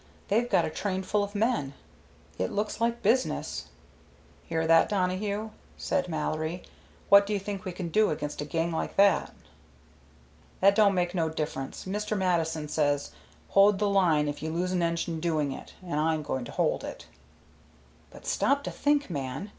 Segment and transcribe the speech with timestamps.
[0.29, 1.75] They've got a train full of men.
[2.39, 3.65] It looks like business."
[4.45, 6.63] "Hear that, Donohue?" said Mallory.
[7.09, 9.31] "What do you think we can do against a gang like that?"
[10.59, 12.17] "That don't make no difference, Mr.
[12.17, 13.11] Mattison says,
[13.49, 16.83] 'Hold the line if you lose an engine doing it,' and I'm going to hold
[16.83, 17.05] it."
[18.09, 19.49] "But stop to think, man.